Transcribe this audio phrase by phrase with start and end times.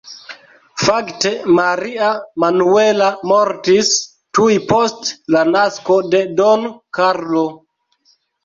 [0.83, 2.07] Fakte Maria
[2.45, 3.93] Manuela mortis
[4.39, 6.69] tuj post la nasko de Don
[7.01, 7.49] Karlo.